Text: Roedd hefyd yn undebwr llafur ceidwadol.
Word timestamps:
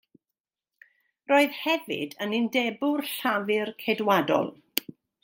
Roedd 1.31 1.59
hefyd 1.65 2.15
yn 2.25 2.33
undebwr 2.39 3.05
llafur 3.11 3.73
ceidwadol. 3.85 4.53